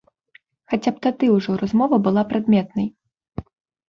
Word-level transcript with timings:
Хаця 0.71 0.91
б 0.95 1.03
тады 1.05 1.27
ўжо 1.33 1.57
размова 1.63 1.99
была 2.07 2.23
прадметнай. 2.31 2.87